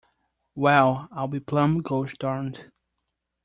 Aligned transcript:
Well, 0.55 1.09
I'll 1.11 1.27
be 1.27 1.39
plumb 1.39 1.83
gosh 1.83 2.15
darned. 2.17 2.71